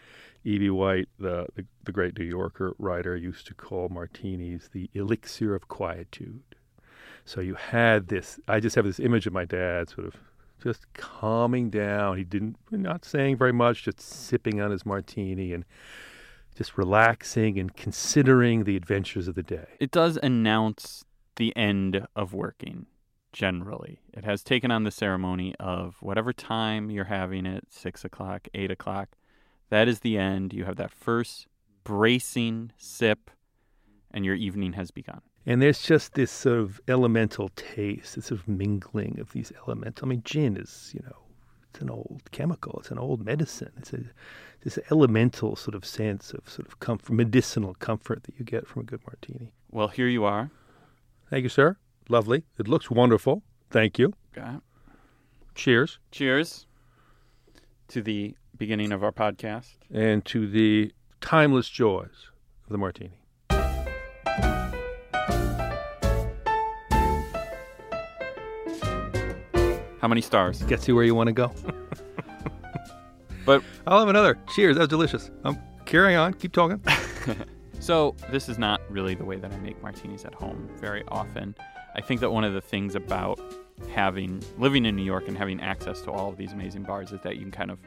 E.B. 0.46 0.70
White, 0.70 1.10
the, 1.20 1.48
the 1.56 1.66
the 1.86 1.92
great 1.92 2.18
New 2.20 2.26
Yorker 2.26 2.76
writer, 2.78 3.16
used 3.16 3.48
to 3.48 3.56
call 3.56 3.90
martinis 3.90 4.70
the 4.74 4.92
elixir 4.94 5.56
of 5.56 5.68
quietude. 5.70 6.44
So 7.26 7.42
you 7.42 7.56
had 7.56 8.10
this. 8.10 8.40
I 8.48 8.60
just 8.60 8.76
have 8.76 8.86
this 8.86 9.00
image 9.00 9.26
of 9.26 9.34
my 9.34 9.46
dad, 9.46 9.90
sort 9.90 10.06
of 10.06 10.16
just 10.64 10.92
calming 10.94 11.70
down. 11.70 12.18
He 12.18 12.24
didn't, 12.24 12.58
not 12.72 13.04
saying 13.06 13.38
very 13.38 13.54
much, 13.54 13.84
just 13.84 14.00
sipping 14.00 14.62
on 14.62 14.72
his 14.72 14.86
martini 14.86 15.54
and 15.54 15.66
just 16.56 16.78
relaxing 16.78 17.60
and 17.60 17.76
considering 17.76 18.64
the 18.64 18.76
adventures 18.76 19.28
of 19.28 19.36
the 19.36 19.44
day. 19.44 19.68
It 19.80 19.92
does 19.92 20.18
announce 20.24 21.04
the 21.36 21.56
end 21.58 22.08
of 22.16 22.34
working, 22.34 22.86
generally. 23.32 24.00
It 24.14 24.24
has 24.24 24.44
taken 24.44 24.72
on 24.72 24.84
the 24.84 24.92
ceremony 24.92 25.56
of 25.60 25.98
whatever 26.00 26.32
time 26.32 26.92
you're 26.92 27.06
having 27.06 27.46
it, 27.46 27.66
six 27.70 28.06
o'clock, 28.06 28.48
eight 28.54 28.72
o'clock. 28.72 29.10
That 29.70 29.88
is 29.88 30.02
the 30.02 30.18
end. 30.18 30.54
You 30.54 30.66
have 30.66 30.76
that 30.76 30.92
first 30.92 31.48
bracing 31.84 32.72
sip, 32.78 33.32
and 34.12 34.24
your 34.24 34.36
evening 34.36 34.74
has 34.74 34.92
begun. 34.92 35.22
And 35.46 35.62
there's 35.62 35.82
just 35.82 36.14
this 36.14 36.32
sort 36.32 36.60
of 36.60 36.80
elemental 36.88 37.50
taste, 37.56 38.16
this 38.16 38.28
sort 38.28 38.40
of 38.40 38.48
mingling 38.48 39.20
of 39.20 39.32
these 39.34 39.52
elements. 39.68 40.02
I 40.02 40.06
mean, 40.06 40.22
gin 40.24 40.56
is, 40.56 40.92
you 40.94 41.02
know, 41.04 41.18
it's 41.70 41.82
an 41.82 41.90
old 41.90 42.22
chemical, 42.32 42.80
it's 42.80 42.92
an 42.92 43.00
old 43.00 43.26
medicine. 43.26 43.72
It's 43.78 43.94
a 43.94 44.04
this 44.64 44.80
elemental 44.90 45.56
sort 45.56 45.76
of 45.76 45.86
sense 45.86 46.32
of 46.32 46.48
sort 46.50 46.68
of 46.68 46.80
comfort, 46.80 47.12
medicinal 47.12 47.74
comfort 47.76 48.24
that 48.24 48.36
you 48.40 48.46
get 48.46 48.66
from 48.66 48.84
a 48.84 48.86
good 48.86 49.02
martini. 49.06 49.52
Well, 49.72 49.90
here 49.90 50.08
you 50.08 50.24
are. 50.24 50.52
Thank 51.30 51.44
you, 51.44 51.50
sir. 51.50 51.78
Lovely. 52.10 52.44
It 52.58 52.68
looks 52.68 52.90
wonderful. 52.90 53.44
Thank 53.70 54.00
you. 54.00 54.14
It. 54.36 54.62
Cheers. 55.56 56.00
Cheers 56.12 56.66
to 57.90 58.02
the 58.02 58.36
beginning 58.58 58.92
of 58.92 59.04
our 59.04 59.12
podcast. 59.12 59.76
And 59.92 60.24
to 60.26 60.48
the 60.48 60.94
timeless 61.22 61.70
joys 61.70 62.30
of 62.66 62.70
the 62.70 62.78
martini. 62.78 63.23
How 70.04 70.10
many 70.10 70.20
stars? 70.20 70.62
Gets 70.64 70.86
you 70.86 70.96
where 70.96 71.06
you 71.06 71.16
want 71.16 71.28
to 71.28 71.34
go. 71.34 71.50
But 73.46 73.62
I'll 73.86 74.00
have 74.00 74.08
another. 74.08 74.38
Cheers. 74.56 74.76
That 74.76 74.82
was 74.82 74.90
delicious. 74.90 75.30
Um, 75.44 75.58
I'm 75.58 75.86
carrying 75.86 76.18
on. 76.18 76.34
Keep 76.34 76.52
talking. 76.52 76.82
So, 77.80 78.16
this 78.30 78.48
is 78.48 78.58
not 78.58 78.80
really 78.90 79.14
the 79.14 79.26
way 79.26 79.36
that 79.36 79.52
I 79.52 79.58
make 79.58 79.82
martinis 79.84 80.24
at 80.24 80.34
home 80.34 80.70
very 80.80 81.04
often. 81.10 81.54
I 81.96 82.00
think 82.00 82.22
that 82.22 82.32
one 82.32 82.46
of 82.46 82.54
the 82.54 82.62
things 82.62 82.96
about 82.96 83.42
having 83.94 84.42
living 84.58 84.86
in 84.86 84.96
New 84.96 85.04
York 85.04 85.28
and 85.28 85.38
having 85.38 85.60
access 85.60 86.00
to 86.02 86.12
all 86.12 86.30
of 86.30 86.38
these 86.38 86.54
amazing 86.54 86.84
bars 86.84 87.12
is 87.12 87.20
that 87.24 87.36
you 87.36 87.42
can 87.42 87.52
kind 87.52 87.72
of 87.72 87.80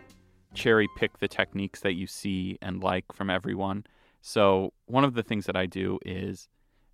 cherry 0.53 0.87
pick 0.99 1.19
the 1.19 1.29
techniques 1.29 1.81
that 1.81 1.95
you 1.95 2.07
see 2.07 2.59
and 2.61 2.83
like 2.83 3.05
from 3.15 3.31
everyone. 3.31 3.85
So 4.21 4.75
one 4.85 5.05
of 5.05 5.15
the 5.15 5.23
things 5.23 5.47
that 5.47 5.57
I 5.57 5.65
do 5.65 5.99
is 6.05 6.49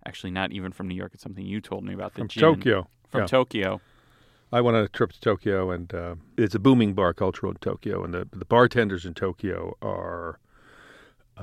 actually 0.05 0.31
not 0.31 0.53
even 0.53 0.71
from 0.71 0.87
New 0.87 0.95
York. 0.95 1.11
It's 1.13 1.23
something 1.23 1.45
you 1.45 1.59
told 1.59 1.83
me 1.83 1.93
about 1.93 2.13
the 2.13 2.19
From 2.19 2.27
gin 2.29 2.41
Tokyo. 2.41 2.87
From 3.09 3.21
yeah. 3.21 3.27
Tokyo. 3.27 3.81
I 4.53 4.61
went 4.61 4.77
on 4.77 4.83
a 4.83 4.87
trip 4.87 5.11
to 5.11 5.19
Tokyo, 5.19 5.71
and 5.71 5.91
uh, 5.93 6.15
it's 6.37 6.53
a 6.53 6.59
booming 6.59 6.93
bar 6.93 7.13
culture 7.13 7.47
in 7.47 7.55
Tokyo, 7.55 8.03
and 8.03 8.13
the 8.13 8.27
the 8.31 8.45
bartenders 8.45 9.03
in 9.05 9.15
Tokyo 9.15 9.75
are 9.81 10.39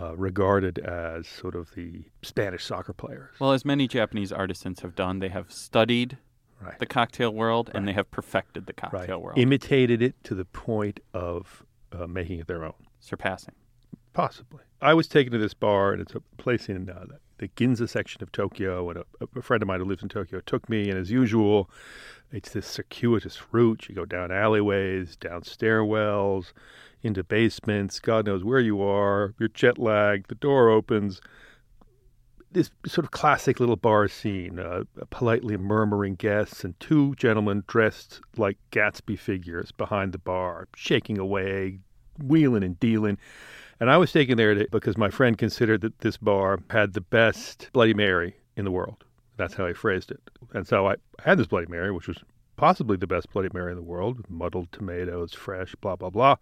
uh, 0.01 0.17
regarded 0.17 0.79
as 0.79 1.27
sort 1.27 1.57
of 1.57 1.75
the 1.75 2.05
Spanish 2.23 2.65
soccer 2.65 2.93
players. 2.93 3.35
Well, 3.41 3.51
as 3.53 3.65
many 3.65 3.89
Japanese 3.89 4.31
artisans 4.33 4.81
have 4.81 4.95
done, 4.95 5.19
they 5.19 5.29
have 5.29 5.51
studied 5.53 6.19
Right. 6.63 6.79
the 6.79 6.85
cocktail 6.87 7.33
world 7.33 7.71
and 7.75 7.89
they 7.89 7.95
have 7.95 8.11
perfected 8.11 8.67
the 8.67 8.75
right. 8.83 8.91
cocktail 8.93 9.23
world, 9.23 9.39
Imitated 9.39 10.03
it 10.03 10.15
to 10.25 10.35
the 10.35 10.45
point 10.45 11.01
of 11.15 11.65
uh, 11.91 12.07
making 12.07 12.39
it 12.39 12.47
their 12.49 12.65
own. 12.65 12.75
surpassing. 13.01 13.55
Possibly. 14.13 14.61
I 14.83 14.93
was 14.93 15.09
taken 15.09 15.33
to 15.33 15.39
this 15.39 15.55
bar, 15.55 15.93
and 15.93 16.03
it's 16.03 16.15
a 16.15 16.21
place 16.37 16.69
in 16.69 16.91
uh, 16.91 17.07
the 17.41 17.49
Ginza 17.49 17.89
section 17.89 18.23
of 18.23 18.31
Tokyo. 18.31 18.91
And 18.91 18.99
a, 18.99 19.05
a 19.37 19.43
friend 19.43 19.63
of 19.63 19.67
mine 19.67 19.81
who 19.81 19.87
lives 19.87 20.03
in 20.03 20.09
Tokyo 20.09 20.41
took 20.41 20.69
me, 20.69 20.89
and 20.89 20.99
as 20.99 21.11
usual, 21.11 21.71
it's 22.31 22.53
this 22.53 22.67
circuitous 22.67 23.41
route. 23.51 23.87
You 23.89 23.95
go 23.95 24.05
down 24.05 24.31
alleyways, 24.31 25.17
down 25.17 25.43
stairwells, 25.43 26.53
into 27.03 27.25
basements. 27.25 27.99
God 27.99 28.27
knows 28.27 28.45
where 28.45 28.61
you 28.61 28.83
are. 28.83 29.35
You're 29.39 29.49
jet 29.49 29.79
lagged. 29.79 30.29
The 30.29 30.35
door 30.35 30.69
opens. 30.69 31.21
This 32.53 32.71
sort 32.85 33.05
of 33.05 33.13
classic 33.13 33.59
little 33.59 33.77
bar 33.77 34.09
scene, 34.09 34.59
uh, 34.59 34.83
politely 35.11 35.57
murmuring 35.57 36.17
guests, 36.17 36.65
and 36.65 36.79
two 36.79 37.15
gentlemen 37.15 37.63
dressed 37.69 38.21
like 38.37 38.59
Gatsby 38.73 39.19
figures 39.19 39.71
behind 39.73 40.13
the 40.13 40.19
bar, 40.19 40.69
shaking 40.75 41.17
away, 41.17 41.79
wheeling 42.19 42.65
and 42.65 42.79
dealing. 42.81 43.19
And 43.81 43.91
I 43.91 43.97
was 43.97 44.13
taken 44.13 44.37
there 44.37 44.67
because 44.67 44.99
my 44.99 45.09
friend 45.09 45.39
considered 45.39 45.81
that 45.81 45.99
this 46.01 46.19
bar 46.19 46.61
had 46.69 46.93
the 46.93 47.01
best 47.01 47.71
Bloody 47.73 47.95
Mary 47.95 48.37
in 48.55 48.67
the 48.67 48.71
world. 48.71 49.05
That's 49.39 49.55
how 49.55 49.67
he 49.67 49.73
phrased 49.73 50.11
it. 50.11 50.21
And 50.53 50.69
so 50.69 50.87
I 50.87 50.97
had 51.25 51.39
this 51.39 51.47
Bloody 51.47 51.67
Mary, 51.67 51.91
which 51.91 52.07
was 52.07 52.19
possibly 52.57 52.99
the 52.99 53.07
best 53.07 53.33
Bloody 53.33 53.49
Mary 53.55 53.73
in 53.73 53.79
the 53.79 53.83
world, 53.83 54.27
muddled 54.29 54.71
tomatoes, 54.71 55.33
fresh, 55.33 55.75
blah, 55.77 55.97
blah, 55.97 56.11
blah. 56.11 56.37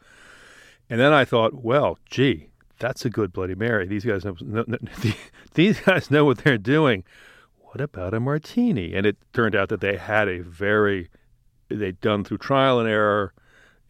And 0.90 1.00
then 1.00 1.12
I 1.12 1.24
thought, 1.24 1.62
well, 1.62 1.96
gee, 2.10 2.48
that's 2.80 3.04
a 3.04 3.10
good 3.10 3.32
Bloody 3.32 3.54
Mary. 3.54 3.86
These 3.86 4.04
guys 4.04 4.24
know, 4.24 4.36
no, 4.40 4.64
no, 4.66 4.78
these 5.54 5.78
guys 5.80 6.10
know 6.10 6.24
what 6.24 6.38
they're 6.38 6.58
doing. 6.58 7.04
What 7.60 7.80
about 7.80 8.14
a 8.14 8.20
martini? 8.20 8.94
And 8.94 9.06
it 9.06 9.16
turned 9.32 9.54
out 9.54 9.68
that 9.68 9.80
they 9.80 9.96
had 9.96 10.26
a 10.26 10.40
very, 10.40 11.08
they'd 11.68 12.00
done 12.00 12.24
through 12.24 12.38
trial 12.38 12.80
and 12.80 12.88
error, 12.88 13.32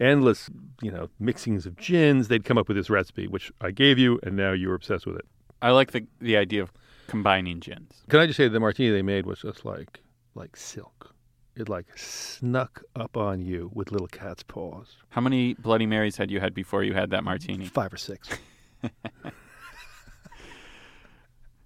endless, 0.01 0.49
you 0.83 0.91
know, 0.91 1.09
mixings 1.21 1.67
of 1.67 1.77
gins. 1.77 2.29
They'd 2.29 2.45
come 2.45 2.59
up 2.59 2.69
with 2.69 2.77
this 2.77 2.91
recipe, 2.91 3.27
which 3.27 3.53
I 3.61 3.71
gave 3.71 3.99
you, 3.99 4.19
and 4.23 4.37
now 4.37 4.53
you're 4.53 4.75
obsessed 4.75 5.07
with 5.07 5.17
it. 5.17 5.27
I 5.61 5.71
like 5.71 5.93
the 5.93 6.07
the 6.21 6.37
idea 6.37 6.63
of 6.63 6.73
combining 7.09 7.61
gins. 7.61 8.05
Can 8.09 8.21
I 8.21 8.27
just 8.27 8.37
say 8.37 8.49
the 8.49 8.61
martini 8.61 8.91
they 8.91 9.03
made 9.03 9.27
was 9.27 9.41
just 9.41 9.65
like 9.65 10.01
like 10.35 10.57
silk. 10.57 11.15
It 11.57 11.69
like 11.69 11.87
snuck 11.99 12.85
up 12.95 13.17
on 13.17 13.45
you 13.45 13.71
with 13.75 13.91
little 13.91 14.07
cat's 14.07 14.45
paws. 14.45 14.97
How 15.11 15.21
many 15.21 15.55
Bloody 15.55 15.87
Marys 15.87 16.17
had 16.17 16.31
you 16.31 16.39
had 16.39 16.55
before 16.55 16.85
you 16.85 16.95
had 16.95 17.11
that 17.11 17.25
martini? 17.25 17.67
Five 17.67 17.93
or 17.93 17.97
six. 17.97 18.29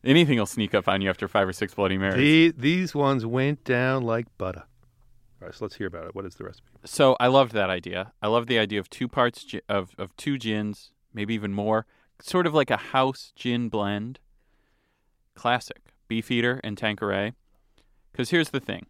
Anything 0.04 0.38
will 0.38 0.46
sneak 0.46 0.74
up 0.74 0.88
on 0.88 1.02
you 1.02 1.10
after 1.10 1.28
five 1.28 1.46
or 1.46 1.52
six 1.52 1.74
Bloody 1.74 1.98
Marys. 1.98 2.16
The, 2.16 2.54
these 2.56 2.94
ones 2.94 3.26
went 3.26 3.64
down 3.64 4.02
like 4.02 4.26
butter. 4.38 4.64
All 5.42 5.46
right, 5.46 5.54
so 5.54 5.64
let's 5.64 5.74
hear 5.74 5.88
about 5.88 6.06
it. 6.06 6.14
What 6.14 6.24
is 6.24 6.36
the 6.36 6.44
recipe? 6.44 6.68
So 6.84 7.16
I 7.18 7.26
loved 7.26 7.52
that 7.52 7.68
idea. 7.68 8.12
I 8.22 8.28
love 8.28 8.46
the 8.46 8.60
idea 8.60 8.78
of 8.78 8.88
two 8.88 9.08
parts 9.08 9.42
gi- 9.42 9.62
of 9.68 9.90
of 9.98 10.16
two 10.16 10.38
gins, 10.38 10.92
maybe 11.12 11.34
even 11.34 11.52
more, 11.52 11.84
sort 12.20 12.46
of 12.46 12.54
like 12.54 12.70
a 12.70 12.76
house 12.76 13.32
gin 13.34 13.68
blend. 13.68 14.20
Classic 15.34 15.80
Beefeater 16.06 16.60
and 16.62 16.78
Tanqueray. 16.78 17.32
Because 18.12 18.30
here's 18.30 18.50
the 18.50 18.60
thing, 18.60 18.86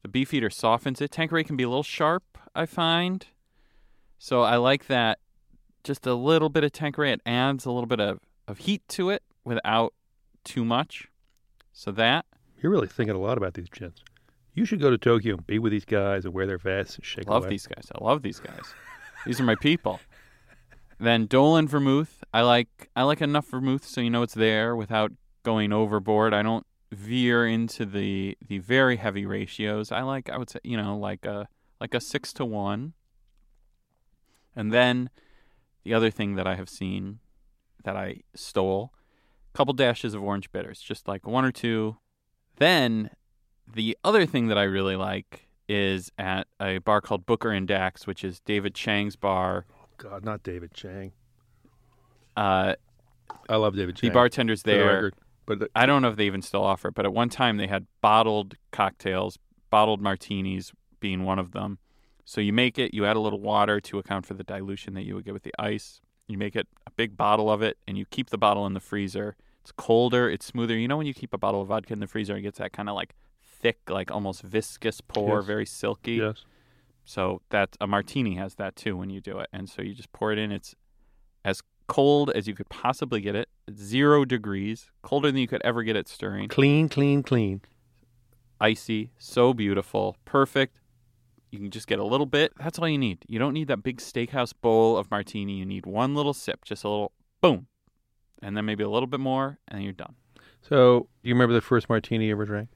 the 0.00 0.08
Beefeater 0.08 0.48
softens 0.48 1.02
it. 1.02 1.10
Tanqueray 1.10 1.44
can 1.44 1.56
be 1.56 1.64
a 1.64 1.68
little 1.68 1.82
sharp, 1.82 2.38
I 2.54 2.64
find. 2.64 3.26
So 4.18 4.40
I 4.40 4.56
like 4.56 4.86
that. 4.86 5.18
Just 5.82 6.06
a 6.06 6.14
little 6.14 6.48
bit 6.48 6.64
of 6.64 6.72
Tanqueray. 6.72 7.12
It 7.12 7.20
adds 7.26 7.66
a 7.66 7.70
little 7.70 7.88
bit 7.88 8.00
of, 8.00 8.20
of 8.48 8.58
heat 8.58 8.82
to 8.90 9.10
it 9.10 9.22
without 9.44 9.92
too 10.44 10.64
much. 10.64 11.08
So 11.74 11.90
that 11.92 12.24
You're 12.62 12.72
really 12.72 12.88
thinking 12.88 13.14
a 13.14 13.18
lot 13.18 13.36
about 13.36 13.52
these 13.52 13.68
gins. 13.68 14.02
You 14.54 14.64
should 14.64 14.80
go 14.80 14.90
to 14.90 14.98
Tokyo 14.98 15.34
and 15.34 15.46
be 15.46 15.58
with 15.58 15.72
these 15.72 15.84
guys 15.84 16.24
and 16.24 16.32
wear 16.32 16.46
their 16.46 16.58
vests 16.58 16.96
and 16.96 17.04
shake 17.04 17.26
I 17.28 17.32
love 17.32 17.42
away. 17.42 17.50
these 17.50 17.66
guys. 17.66 17.88
I 17.94 18.04
love 18.04 18.22
these 18.22 18.38
guys. 18.38 18.72
these 19.26 19.40
are 19.40 19.44
my 19.44 19.56
people. 19.56 20.00
Then 20.98 21.26
Dolin 21.26 21.68
vermouth. 21.68 22.22
I 22.32 22.42
like 22.42 22.88
I 22.94 23.02
like 23.02 23.20
enough 23.20 23.48
vermouth 23.48 23.84
so 23.84 24.00
you 24.00 24.10
know 24.10 24.22
it's 24.22 24.34
there 24.34 24.76
without 24.76 25.12
going 25.42 25.72
overboard. 25.72 26.32
I 26.32 26.42
don't 26.42 26.66
veer 26.92 27.46
into 27.46 27.84
the 27.84 28.38
the 28.46 28.58
very 28.58 28.96
heavy 28.96 29.26
ratios. 29.26 29.90
I 29.90 30.02
like 30.02 30.30
I 30.30 30.38
would 30.38 30.50
say 30.50 30.60
you 30.62 30.76
know 30.76 30.96
like 30.96 31.26
a 31.26 31.48
like 31.80 31.94
a 31.94 32.00
six 32.00 32.32
to 32.34 32.44
one. 32.44 32.92
And 34.54 34.72
then 34.72 35.10
the 35.82 35.94
other 35.94 36.10
thing 36.10 36.36
that 36.36 36.46
I 36.46 36.54
have 36.54 36.68
seen 36.68 37.18
that 37.82 37.96
I 37.96 38.20
stole, 38.34 38.92
a 39.52 39.56
couple 39.56 39.74
dashes 39.74 40.14
of 40.14 40.22
orange 40.22 40.52
bitters, 40.52 40.80
just 40.80 41.08
like 41.08 41.26
one 41.26 41.44
or 41.44 41.50
two. 41.52 41.96
Then 42.56 43.10
the 43.72 43.96
other 44.04 44.26
thing 44.26 44.48
that 44.48 44.58
I 44.58 44.64
really 44.64 44.96
like 44.96 45.48
is 45.68 46.12
at 46.18 46.46
a 46.60 46.78
bar 46.78 47.00
called 47.00 47.26
Booker 47.26 47.50
and 47.50 47.66
Dax, 47.66 48.06
which 48.06 48.24
is 48.24 48.40
David 48.40 48.74
Chang's 48.74 49.16
bar. 49.16 49.66
Oh 49.72 49.86
God, 49.96 50.24
not 50.24 50.42
David 50.42 50.72
Chang. 50.74 51.12
Uh, 52.36 52.74
I 53.48 53.56
love 53.56 53.76
David 53.76 53.96
Chang. 53.96 54.10
the 54.10 54.14
bartender's 54.14 54.62
for 54.62 54.70
the 54.70 54.76
there. 54.76 54.86
record. 54.86 55.14
But 55.46 55.58
the, 55.58 55.70
I 55.74 55.86
don't 55.86 56.02
know 56.02 56.08
if 56.08 56.16
they 56.16 56.26
even 56.26 56.42
still 56.42 56.64
offer 56.64 56.88
it, 56.88 56.94
but 56.94 57.04
at 57.04 57.12
one 57.12 57.28
time 57.28 57.58
they 57.58 57.66
had 57.66 57.86
bottled 58.00 58.56
cocktails, 58.72 59.38
bottled 59.70 60.00
martinis 60.00 60.72
being 61.00 61.24
one 61.24 61.38
of 61.38 61.52
them. 61.52 61.78
So 62.24 62.40
you 62.40 62.52
make 62.52 62.78
it, 62.78 62.94
you 62.94 63.04
add 63.04 63.16
a 63.16 63.20
little 63.20 63.40
water 63.40 63.80
to 63.80 63.98
account 63.98 64.24
for 64.24 64.32
the 64.34 64.44
dilution 64.44 64.94
that 64.94 65.04
you 65.04 65.14
would 65.14 65.24
get 65.24 65.34
with 65.34 65.42
the 65.42 65.52
ice. 65.58 66.00
You 66.26 66.38
make 66.38 66.56
it 66.56 66.66
a 66.86 66.90
big 66.90 67.18
bottle 67.18 67.50
of 67.50 67.60
it, 67.60 67.76
and 67.86 67.98
you 67.98 68.06
keep 68.06 68.30
the 68.30 68.38
bottle 68.38 68.66
in 68.66 68.72
the 68.72 68.80
freezer. 68.80 69.36
It's 69.60 69.72
colder, 69.72 70.30
it's 70.30 70.46
smoother. 70.46 70.76
You 70.76 70.88
know 70.88 70.96
when 70.96 71.06
you 71.06 71.12
keep 71.12 71.34
a 71.34 71.38
bottle 71.38 71.60
of 71.60 71.68
vodka 71.68 71.92
in 71.92 72.00
the 72.00 72.06
freezer, 72.06 72.34
it 72.36 72.42
gets 72.42 72.58
that 72.58 72.72
kind 72.72 72.88
of 72.88 72.94
like 72.94 73.14
thick, 73.64 73.78
like 73.88 74.10
almost 74.10 74.42
viscous 74.42 75.00
pour, 75.00 75.38
Yes. 75.38 75.46
very 75.46 75.66
silky. 75.66 76.12
yes. 76.26 76.44
So 77.06 77.40
that 77.50 77.76
a 77.80 77.86
martini 77.86 78.34
has 78.36 78.54
that 78.56 78.76
too 78.76 78.96
when 78.96 79.10
you 79.10 79.20
do 79.20 79.38
it, 79.38 79.48
and 79.52 79.68
so 79.68 79.80
you 79.82 79.94
just 79.94 80.12
pour 80.12 80.32
it 80.32 80.38
in. 80.38 80.52
It's 80.52 80.74
as 81.44 81.62
cold 81.86 82.30
as 82.34 82.46
you 82.48 82.54
could 82.54 82.68
possibly 82.68 83.20
get 83.20 83.34
it. 83.34 83.48
It's 83.68 83.80
zero 83.80 84.24
degrees, 84.24 84.90
colder 85.02 85.28
than 85.30 85.38
you 85.40 85.48
could 85.48 85.62
ever 85.64 85.82
get 85.82 85.96
it 85.96 86.08
stirring. 86.08 86.48
Clean, 86.48 86.88
clean, 86.88 87.22
clean. 87.22 87.60
Icy, 88.60 89.10
so 89.18 89.52
beautiful, 89.52 90.16
perfect. 90.24 90.80
You 91.50 91.58
can 91.58 91.70
just 91.70 91.86
get 91.86 91.98
a 91.98 92.04
little 92.04 92.26
bit. 92.26 92.52
That's 92.58 92.78
all 92.78 92.88
you 92.88 92.98
need. 92.98 93.18
You 93.28 93.38
don't 93.38 93.52
need 93.52 93.68
that 93.68 93.82
big 93.82 93.98
steakhouse 93.98 94.52
bowl 94.58 94.96
of 94.96 95.10
martini. 95.10 95.54
You 95.58 95.66
need 95.66 95.86
one 95.86 96.14
little 96.14 96.34
sip, 96.34 96.64
just 96.64 96.84
a 96.84 96.88
little 96.88 97.12
boom, 97.40 97.66
and 98.42 98.56
then 98.56 98.64
maybe 98.64 98.82
a 98.82 98.88
little 98.88 99.06
bit 99.06 99.20
more, 99.20 99.58
and 99.68 99.82
you're 99.84 99.92
done. 99.92 100.14
So, 100.62 101.08
do 101.22 101.28
you 101.28 101.34
remember 101.34 101.52
the 101.54 101.60
first 101.60 101.88
martini 101.90 102.26
you 102.26 102.32
ever 102.32 102.46
drank? 102.46 102.68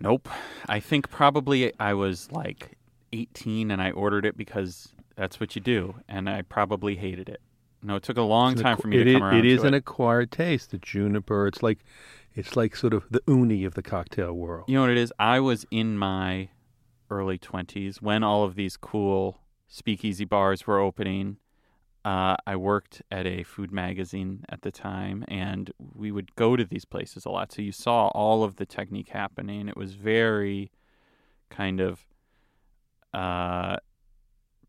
Nope. 0.00 0.28
I 0.68 0.80
think 0.80 1.08
probably 1.10 1.72
I 1.78 1.94
was 1.94 2.30
like 2.32 2.76
18 3.12 3.70
and 3.70 3.80
I 3.80 3.90
ordered 3.90 4.26
it 4.26 4.36
because 4.36 4.92
that's 5.16 5.38
what 5.38 5.54
you 5.54 5.62
do, 5.62 5.94
and 6.08 6.28
I 6.28 6.42
probably 6.42 6.96
hated 6.96 7.28
it. 7.28 7.40
No, 7.82 7.96
it 7.96 8.02
took 8.02 8.16
a 8.16 8.22
long 8.22 8.54
time 8.56 8.76
for 8.78 8.88
me 8.88 8.96
it 8.98 9.04
to 9.04 9.10
is- 9.10 9.14
come 9.16 9.22
around 9.22 9.36
It 9.38 9.44
is 9.46 9.62
an 9.62 9.74
it. 9.74 9.78
acquired 9.78 10.30
taste. 10.32 10.70
The 10.70 10.78
juniper. 10.78 11.46
It's 11.46 11.62
like, 11.62 11.78
it's 12.34 12.56
like 12.56 12.74
sort 12.74 12.94
of 12.94 13.04
the 13.10 13.20
uni 13.28 13.64
of 13.64 13.74
the 13.74 13.82
cocktail 13.82 14.32
world. 14.32 14.64
You 14.68 14.74
know 14.76 14.80
what 14.82 14.90
it 14.90 14.96
is? 14.98 15.12
I 15.18 15.38
was 15.40 15.66
in 15.70 15.96
my 15.98 16.48
early 17.10 17.38
20s 17.38 18.00
when 18.02 18.24
all 18.24 18.42
of 18.42 18.54
these 18.56 18.76
cool 18.76 19.38
speakeasy 19.68 20.24
bars 20.24 20.66
were 20.66 20.78
opening. 20.80 21.36
Uh, 22.04 22.36
I 22.46 22.56
worked 22.56 23.00
at 23.10 23.26
a 23.26 23.44
food 23.44 23.72
magazine 23.72 24.44
at 24.50 24.60
the 24.60 24.70
time, 24.70 25.24
and 25.26 25.72
we 25.78 26.12
would 26.12 26.34
go 26.36 26.54
to 26.54 26.64
these 26.64 26.84
places 26.84 27.24
a 27.24 27.30
lot. 27.30 27.50
So 27.52 27.62
you 27.62 27.72
saw 27.72 28.08
all 28.08 28.44
of 28.44 28.56
the 28.56 28.66
technique 28.66 29.08
happening. 29.08 29.68
It 29.68 29.76
was 29.76 29.94
very 29.94 30.70
kind 31.48 31.80
of 31.80 32.04
uh, 33.14 33.76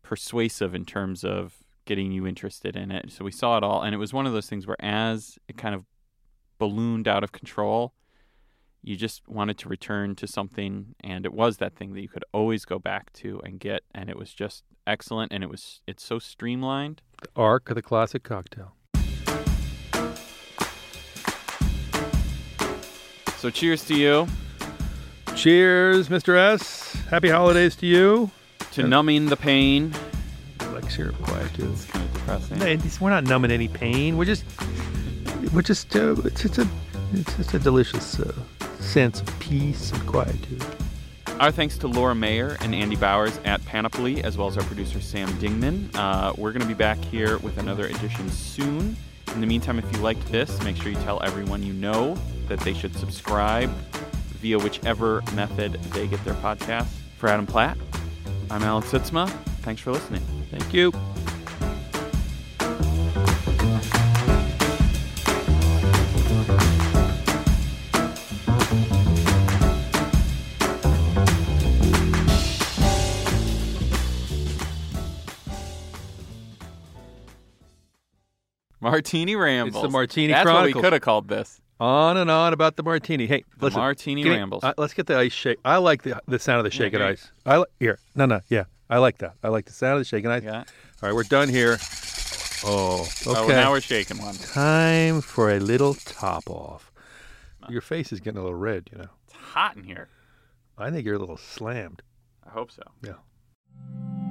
persuasive 0.02 0.74
in 0.74 0.86
terms 0.86 1.24
of 1.24 1.58
getting 1.84 2.10
you 2.10 2.26
interested 2.26 2.74
in 2.74 2.90
it. 2.90 3.12
So 3.12 3.24
we 3.24 3.32
saw 3.32 3.58
it 3.58 3.62
all, 3.62 3.82
and 3.82 3.94
it 3.94 3.98
was 3.98 4.14
one 4.14 4.26
of 4.26 4.32
those 4.32 4.48
things 4.48 4.66
where 4.66 4.80
as 4.80 5.38
it 5.46 5.58
kind 5.58 5.74
of 5.74 5.84
ballooned 6.58 7.06
out 7.06 7.22
of 7.22 7.32
control, 7.32 7.92
you 8.86 8.94
just 8.96 9.28
wanted 9.28 9.58
to 9.58 9.68
return 9.68 10.14
to 10.14 10.28
something 10.28 10.94
and 11.02 11.26
it 11.26 11.32
was 11.34 11.56
that 11.56 11.74
thing 11.74 11.92
that 11.92 12.00
you 12.00 12.08
could 12.08 12.24
always 12.32 12.64
go 12.64 12.78
back 12.78 13.12
to 13.12 13.40
and 13.42 13.58
get 13.58 13.82
and 13.92 14.08
it 14.08 14.16
was 14.16 14.32
just 14.32 14.62
excellent 14.86 15.32
and 15.32 15.42
it 15.42 15.50
was 15.50 15.80
it's 15.88 16.04
so 16.04 16.20
streamlined 16.20 17.02
The 17.20 17.28
arc 17.34 17.68
of 17.68 17.74
the 17.74 17.82
classic 17.82 18.22
cocktail. 18.22 18.74
so 23.36 23.50
cheers 23.50 23.84
to 23.86 23.94
you 23.94 24.26
Cheers, 25.34 26.08
Mr. 26.08 26.34
S. 26.38 26.94
Happy 27.10 27.28
holidays 27.28 27.76
to 27.76 27.86
you. 27.86 28.30
to 28.72 28.84
numbing 28.84 29.26
the 29.26 29.36
pain 29.36 29.92
like 30.72 30.90
syrup 30.90 31.20
quiet 31.22 31.52
too. 31.54 31.70
it's 31.72 31.84
kind 31.86 32.04
of 32.04 32.14
depressing. 32.14 32.90
We're 33.00 33.10
not 33.10 33.24
numbing 33.24 33.50
any 33.50 33.68
pain. 33.68 34.16
We're 34.16 34.24
just, 34.24 34.44
we're 35.52 35.60
just, 35.62 35.94
uh, 35.94 36.14
it's 36.24 36.40
just 36.40 36.56
a, 36.58 36.66
it's 37.12 37.36
just 37.36 37.52
a 37.52 37.58
delicious 37.58 38.18
uh, 38.18 38.32
sense 38.80 39.20
of 39.20 39.38
peace 39.40 39.92
and 39.92 40.06
quietude. 40.06 40.64
Our 41.40 41.50
thanks 41.50 41.76
to 41.78 41.88
Laura 41.88 42.14
Mayer 42.14 42.56
and 42.60 42.74
Andy 42.74 42.96
Bowers 42.96 43.38
at 43.44 43.62
Panoply, 43.66 44.24
as 44.24 44.38
well 44.38 44.48
as 44.48 44.56
our 44.56 44.64
producer 44.64 45.00
Sam 45.00 45.28
Dingman. 45.34 45.94
Uh, 45.94 46.32
we're 46.38 46.52
going 46.52 46.62
to 46.62 46.68
be 46.68 46.74
back 46.74 46.98
here 46.98 47.36
with 47.38 47.58
another 47.58 47.86
edition 47.86 48.30
soon. 48.30 48.96
In 49.34 49.40
the 49.42 49.46
meantime, 49.46 49.78
if 49.78 49.92
you 49.94 49.98
liked 50.02 50.26
this, 50.32 50.62
make 50.62 50.76
sure 50.76 50.90
you 50.90 50.98
tell 50.98 51.22
everyone 51.22 51.62
you 51.62 51.74
know 51.74 52.16
that 52.48 52.60
they 52.60 52.72
should 52.72 52.96
subscribe 52.96 53.70
via 54.40 54.58
whichever 54.58 55.22
method 55.34 55.74
they 55.92 56.06
get 56.06 56.24
their 56.24 56.34
podcast. 56.34 56.86
For 57.18 57.28
Adam 57.28 57.46
Platt, 57.46 57.76
I'm 58.50 58.62
Alan 58.62 58.82
Sytsma. 58.82 59.28
Thanks 59.60 59.80
for 59.80 59.90
listening. 59.92 60.22
Thank 60.50 60.72
you. 60.72 60.92
Martini 78.80 79.36
Rambles. 79.36 79.74
It's 79.76 79.82
the 79.82 79.90
Martini 79.90 80.32
That's 80.32 80.46
what 80.46 80.64
we 80.64 80.72
could 80.72 80.92
have 80.92 81.02
called 81.02 81.28
this. 81.28 81.60
On 81.78 82.16
and 82.16 82.30
on 82.30 82.52
about 82.54 82.76
the 82.76 82.82
martini. 82.82 83.26
Hey, 83.26 83.44
The 83.58 83.66
listen, 83.66 83.80
Martini 83.80 84.24
me- 84.24 84.30
Rambles. 84.30 84.64
uh, 84.64 84.72
let's 84.78 84.94
get 84.94 85.06
the 85.06 85.16
ice 85.18 85.32
shake. 85.32 85.58
I 85.64 85.76
like 85.76 86.02
the 86.04 86.20
the 86.26 86.38
sound 86.38 86.58
of 86.58 86.64
the 86.64 86.70
shaken 86.70 87.00
here. 87.00 87.08
ice. 87.10 87.30
I 87.44 87.58
li- 87.58 87.64
here. 87.78 87.98
No, 88.14 88.24
no, 88.24 88.40
yeah. 88.48 88.64
I 88.88 88.96
like 88.98 89.18
that. 89.18 89.34
I 89.42 89.48
like 89.48 89.66
the 89.66 89.72
sound 89.74 89.94
of 89.94 89.98
the 90.00 90.04
shaken 90.06 90.30
ice. 90.30 90.42
Yeah. 90.42 90.60
All 90.60 90.64
right, 91.02 91.14
we're 91.14 91.24
done 91.24 91.50
here. 91.50 91.76
Oh, 92.64 93.06
okay. 93.26 93.38
Oh, 93.40 93.46
now 93.48 93.70
we're 93.72 93.82
shaking 93.82 94.16
one. 94.22 94.34
Time 94.36 95.20
for 95.20 95.50
a 95.54 95.58
little 95.60 95.92
top 95.94 96.48
off. 96.48 96.90
Your 97.68 97.82
face 97.82 98.10
is 98.12 98.20
getting 98.20 98.38
a 98.38 98.42
little 98.42 98.56
red, 98.58 98.88
you 98.90 98.96
know. 98.98 99.08
It's 99.26 99.34
hot 99.34 99.76
in 99.76 99.84
here. 99.84 100.08
I 100.78 100.90
think 100.90 101.04
you're 101.04 101.16
a 101.16 101.18
little 101.18 101.36
slammed. 101.36 102.00
I 102.46 102.50
hope 102.50 102.70
so. 102.70 102.82
Yeah. 103.02 104.25